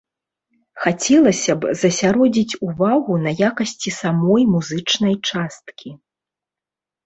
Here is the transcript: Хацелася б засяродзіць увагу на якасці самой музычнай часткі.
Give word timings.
Хацелася 0.85 1.55
б 1.65 1.73
засяродзіць 1.81 2.57
увагу 2.69 3.13
на 3.27 3.31
якасці 3.51 3.95
самой 4.01 4.51
музычнай 4.57 5.15
часткі. 5.29 5.89